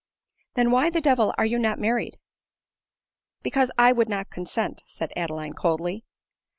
"Than 0.55 0.71
why 0.71 0.89
the 0.89 0.99
devil 0.99 1.31
are 1.37 1.45
you 1.45 1.59
not 1.59 1.77
married 1.77 2.17
?""Because 3.43 3.69
1 3.77 3.95
would 3.97 4.09
not 4.09 4.31
consent," 4.31 4.81
said 4.87 5.13
Adeline 5.15 5.53
coldly. 5.53 6.05